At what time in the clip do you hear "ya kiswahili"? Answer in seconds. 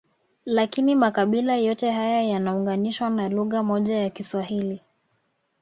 3.97-4.81